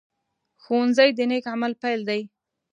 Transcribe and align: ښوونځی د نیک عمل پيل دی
ښوونځی 0.63 1.09
د 1.17 1.19
نیک 1.29 1.45
عمل 1.53 1.73
پيل 1.81 2.01
دی 2.09 2.21